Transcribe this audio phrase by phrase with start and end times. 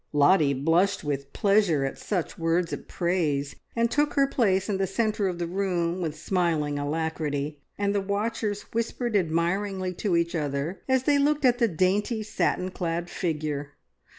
[0.13, 4.87] Lottie blushed with pleasure at such words of praise, and took her place in the
[4.87, 10.81] centre of the room with smiling alacrity, and the watchers whispered admiringly to each other
[10.89, 13.73] as they looked at the dainty, satin clad figure.